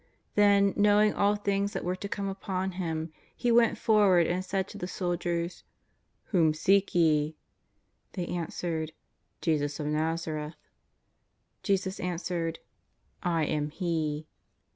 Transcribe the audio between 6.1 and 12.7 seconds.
Whom seek ye?" They answered:" Jesus of Nazareth." Jesus answered:"